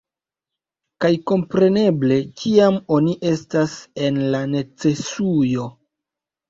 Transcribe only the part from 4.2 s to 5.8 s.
la necesujo